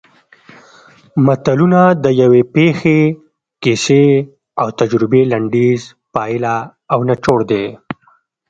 [1.25, 3.01] متلونه د یوې پېښې
[3.63, 4.05] کیسې
[4.61, 5.81] او تجربې لنډیز
[6.15, 6.55] پایله
[6.93, 7.65] او نچوړ دی